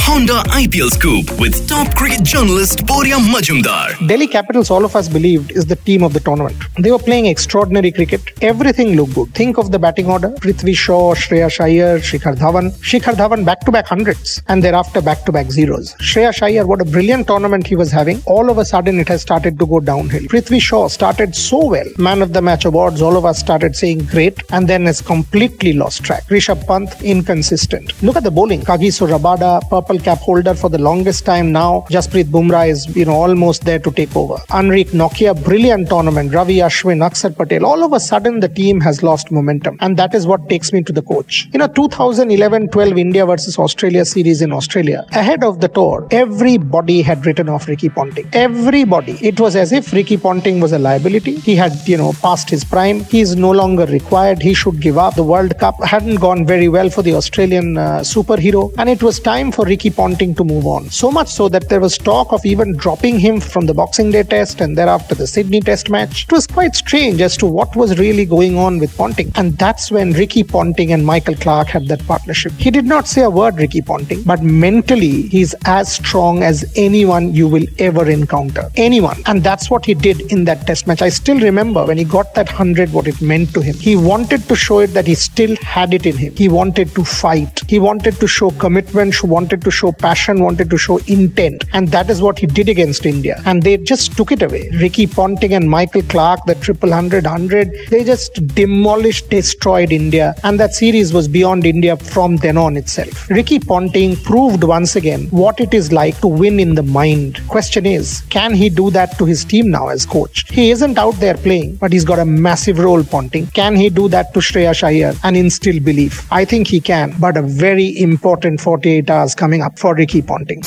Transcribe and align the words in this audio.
Honda 0.00 0.42
IPL 0.50 0.90
Scoop 0.90 1.40
with 1.40 1.68
top 1.68 1.94
cricket 1.94 2.22
journalist 2.22 2.80
Boria 2.80 3.18
Majumdar. 3.18 4.06
Delhi 4.08 4.26
Capitals, 4.26 4.70
all 4.70 4.84
of 4.84 4.94
us 4.96 5.08
believed, 5.08 5.52
is 5.52 5.66
the 5.66 5.76
team 5.76 6.02
of 6.02 6.12
the 6.12 6.20
tournament. 6.20 6.56
They 6.78 6.90
were 6.90 6.98
playing 6.98 7.26
extraordinary 7.26 7.90
cricket. 7.92 8.20
Everything 8.42 8.96
looked 8.96 9.14
good. 9.14 9.34
Think 9.34 9.56
of 9.56 9.70
the 9.70 9.78
batting 9.78 10.06
order 10.06 10.30
Prithvi 10.30 10.76
Shaw, 10.76 11.14
Shreyas 11.14 11.60
Iyer, 11.60 11.98
Shikhar 11.98 12.36
Dhawan. 12.36 12.72
Shikhar 12.80 13.14
Dhawan 13.14 13.44
back 13.44 13.60
to 13.60 13.72
back 13.72 13.86
hundreds 13.86 14.42
and 14.48 14.62
thereafter 14.62 15.00
back 15.00 15.24
to 15.24 15.32
back 15.32 15.50
zeros. 15.50 15.94
Shreyas 15.94 16.42
Iyer, 16.42 16.66
what 16.66 16.80
a 16.80 16.84
brilliant 16.84 17.26
tournament 17.26 17.66
he 17.66 17.76
was 17.76 17.90
having. 17.90 18.22
All 18.26 18.50
of 18.50 18.58
a 18.58 18.64
sudden, 18.64 18.98
it 18.98 19.08
has 19.08 19.22
started 19.22 19.58
to 19.58 19.66
go 19.66 19.80
downhill. 19.80 20.22
Prithvi 20.22 20.60
Shaw 20.60 20.88
started 20.88 21.34
so 21.34 21.66
well. 21.66 21.86
Man 21.98 22.20
of 22.20 22.32
the 22.32 22.42
match 22.42 22.64
awards, 22.64 23.00
all 23.00 23.16
of 23.16 23.24
us 23.24 23.38
started 23.38 23.76
saying 23.76 24.04
great 24.06 24.42
and 24.50 24.68
then 24.68 24.86
has 24.86 25.00
completely 25.00 25.72
lost 25.72 26.04
track. 26.04 26.24
Rishabh 26.24 26.66
Pant, 26.66 26.90
inconsistent. 27.02 28.02
Look 28.02 28.16
at 28.16 28.24
the 28.24 28.30
bowling. 28.30 28.60
Kagiso 28.62 29.08
Rabada, 29.08 29.62
purple 29.84 30.02
cap 30.02 30.18
holder 30.18 30.54
for 30.54 30.70
the 30.70 30.78
longest 30.78 31.24
time 31.26 31.52
now. 31.52 31.84
Jasprit 31.90 32.24
Bumrah 32.24 32.68
is, 32.68 32.84
you 32.96 33.04
know, 33.04 33.12
almost 33.12 33.64
there 33.64 33.78
to 33.78 33.90
take 33.90 34.14
over. 34.16 34.36
Anrich 34.58 34.92
Nortje, 35.00 35.32
brilliant 35.44 35.88
tournament. 35.88 36.32
Ravi 36.32 36.56
Ashwin, 36.68 37.00
Akshar 37.08 37.36
Patel. 37.36 37.66
All 37.66 37.84
of 37.84 37.92
a 37.92 38.00
sudden, 38.00 38.40
the 38.40 38.48
team 38.48 38.80
has 38.80 39.02
lost 39.02 39.30
momentum. 39.30 39.76
And 39.80 39.96
that 39.98 40.14
is 40.14 40.26
what 40.26 40.48
takes 40.48 40.72
me 40.72 40.82
to 40.84 40.92
the 40.92 41.02
coach. 41.02 41.48
You 41.52 41.58
know, 41.58 41.68
2011-12 41.68 42.98
India 42.98 43.26
versus 43.26 43.58
Australia 43.58 44.04
series 44.04 44.40
in 44.40 44.52
Australia. 44.52 45.04
Ahead 45.12 45.44
of 45.44 45.60
the 45.60 45.68
tour, 45.68 46.08
everybody 46.10 47.02
had 47.02 47.26
written 47.26 47.48
off 47.50 47.68
Ricky 47.68 47.90
Ponting. 47.90 48.28
Everybody. 48.32 49.18
It 49.20 49.38
was 49.38 49.56
as 49.56 49.72
if 49.72 49.92
Ricky 49.92 50.16
Ponting 50.16 50.60
was 50.60 50.72
a 50.72 50.78
liability. 50.78 51.36
He 51.36 51.56
had, 51.56 51.72
you 51.86 51.98
know, 51.98 52.12
passed 52.22 52.48
his 52.48 52.64
prime. 52.64 53.04
He 53.04 53.20
is 53.20 53.36
no 53.36 53.50
longer 53.50 53.84
required. 53.86 54.40
He 54.40 54.54
should 54.54 54.80
give 54.80 54.96
up. 54.96 55.14
The 55.14 55.24
World 55.24 55.58
Cup 55.58 55.82
hadn't 55.84 56.16
gone 56.16 56.46
very 56.46 56.68
well 56.68 56.88
for 56.88 57.02
the 57.02 57.14
Australian 57.14 57.76
uh, 57.76 58.00
superhero. 58.00 58.72
And 58.78 58.88
it 58.88 59.02
was 59.02 59.20
time 59.20 59.52
for 59.52 59.63
Ricky 59.64 59.90
Ponting 59.90 60.34
to 60.36 60.44
move 60.44 60.66
on. 60.66 60.90
So 60.90 61.10
much 61.10 61.28
so 61.28 61.48
that 61.48 61.68
there 61.68 61.80
was 61.80 61.96
talk 61.96 62.32
of 62.32 62.44
even 62.44 62.76
dropping 62.76 63.18
him 63.18 63.40
from 63.40 63.66
the 63.66 63.74
Boxing 63.74 64.10
Day 64.10 64.22
test 64.22 64.60
and 64.60 64.76
thereafter 64.76 65.14
the 65.14 65.26
Sydney 65.26 65.60
test 65.60 65.90
match. 65.90 66.24
It 66.24 66.32
was 66.32 66.46
quite 66.46 66.74
strange 66.74 67.20
as 67.20 67.36
to 67.38 67.46
what 67.46 67.74
was 67.76 67.98
really 67.98 68.24
going 68.24 68.58
on 68.58 68.78
with 68.78 68.96
Ponting. 68.96 69.32
And 69.34 69.56
that's 69.58 69.90
when 69.90 70.12
Ricky 70.12 70.42
Ponting 70.42 70.92
and 70.92 71.04
Michael 71.04 71.36
Clarke 71.36 71.68
had 71.68 71.88
that 71.88 72.04
partnership. 72.06 72.52
He 72.52 72.70
did 72.70 72.84
not 72.84 73.06
say 73.06 73.22
a 73.22 73.30
word, 73.30 73.56
Ricky 73.58 73.82
Ponting, 73.82 74.22
but 74.22 74.42
mentally 74.42 75.22
he's 75.22 75.54
as 75.64 75.92
strong 75.92 76.42
as 76.42 76.70
anyone 76.76 77.34
you 77.34 77.48
will 77.48 77.66
ever 77.78 78.08
encounter. 78.10 78.70
Anyone. 78.76 79.22
And 79.26 79.42
that's 79.42 79.70
what 79.70 79.84
he 79.84 79.94
did 79.94 80.20
in 80.32 80.44
that 80.44 80.66
test 80.66 80.86
match. 80.86 81.02
I 81.02 81.08
still 81.08 81.38
remember 81.40 81.84
when 81.84 81.98
he 81.98 82.04
got 82.04 82.34
that 82.34 82.48
100, 82.48 82.92
what 82.92 83.06
it 83.06 83.20
meant 83.20 83.52
to 83.54 83.60
him. 83.60 83.74
He 83.76 83.96
wanted 83.96 84.48
to 84.48 84.56
show 84.56 84.80
it 84.80 84.88
that 84.88 85.06
he 85.06 85.14
still 85.14 85.56
had 85.56 85.94
it 85.94 86.06
in 86.06 86.16
him. 86.16 86.34
He 86.36 86.48
wanted 86.48 86.94
to 86.94 87.04
fight. 87.04 87.62
He 87.68 87.78
wanted 87.78 88.14
to 88.20 88.26
show 88.26 88.50
commitment, 88.52 89.14
wanted 89.22 89.53
to 89.62 89.70
show 89.70 89.92
passion, 89.92 90.40
wanted 90.40 90.70
to 90.70 90.78
show 90.78 90.98
intent. 91.06 91.64
And 91.72 91.88
that 91.88 92.10
is 92.10 92.20
what 92.20 92.38
he 92.38 92.46
did 92.46 92.68
against 92.68 93.06
India. 93.06 93.40
And 93.44 93.62
they 93.62 93.76
just 93.76 94.16
took 94.16 94.32
it 94.32 94.42
away. 94.42 94.70
Ricky 94.80 95.06
Ponting 95.06 95.54
and 95.54 95.68
Michael 95.68 96.02
Clarke, 96.02 96.44
the 96.46 96.54
triple 96.56 96.92
hundred, 96.92 97.26
hundred, 97.26 97.70
they 97.90 98.04
just 98.04 98.46
demolished, 98.48 99.30
destroyed 99.30 99.92
India. 99.92 100.34
And 100.44 100.58
that 100.60 100.74
series 100.74 101.12
was 101.12 101.28
beyond 101.28 101.66
India 101.66 101.96
from 101.96 102.36
then 102.36 102.56
on 102.56 102.76
itself. 102.76 103.28
Ricky 103.30 103.58
Ponting 103.58 104.16
proved 104.16 104.64
once 104.64 104.96
again 104.96 105.26
what 105.28 105.60
it 105.60 105.74
is 105.74 105.92
like 105.92 106.18
to 106.20 106.28
win 106.28 106.58
in 106.60 106.74
the 106.74 106.82
mind. 106.82 107.40
Question 107.48 107.86
is, 107.86 108.22
can 108.30 108.54
he 108.54 108.68
do 108.68 108.90
that 108.90 109.16
to 109.18 109.24
his 109.24 109.44
team 109.44 109.70
now 109.70 109.88
as 109.88 110.06
coach? 110.06 110.50
He 110.50 110.70
isn't 110.70 110.98
out 110.98 111.14
there 111.14 111.36
playing, 111.36 111.76
but 111.76 111.92
he's 111.92 112.04
got 112.04 112.18
a 112.18 112.24
massive 112.24 112.78
role, 112.78 113.04
Ponting. 113.04 113.46
Can 113.48 113.76
he 113.76 113.90
do 113.90 114.08
that 114.08 114.32
to 114.34 114.40
Shreyas 114.40 114.82
Iyer 114.82 115.14
and 115.22 115.36
instill 115.36 115.80
belief? 115.80 116.30
I 116.32 116.44
think 116.44 116.66
he 116.66 116.80
can, 116.80 117.14
but 117.18 117.36
a 117.36 117.42
very 117.42 118.00
important 118.00 118.60
48 118.60 119.10
hours 119.10 119.34
coming 119.44 119.60
up 119.60 119.78
for 119.78 119.94
Ricky 119.94 120.22
Ponting. 120.22 120.62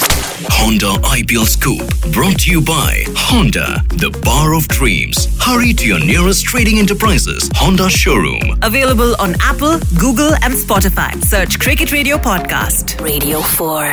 Honda 0.52 0.92
IPL 1.18 1.48
Scoop 1.48 1.82
brought 2.14 2.42
to 2.42 2.52
you 2.52 2.62
by 2.62 3.06
Honda, 3.16 3.82
the 3.90 4.12
bar 4.24 4.54
of 4.54 4.68
dreams. 4.68 5.18
Hurry 5.42 5.74
to 5.74 5.88
your 5.88 6.00
nearest 6.00 6.46
trading 6.46 6.78
enterprises, 6.78 7.50
Honda 7.56 7.90
showroom. 7.90 8.60
Available 8.62 9.16
on 9.20 9.34
Apple, 9.42 9.80
Google, 10.00 10.36
and 10.44 10.54
Spotify. 10.54 11.10
Search 11.24 11.58
Cricket 11.60 11.92
Radio 11.92 12.18
Podcast. 12.18 13.02
Radio 13.02 13.42
4. 13.42 13.90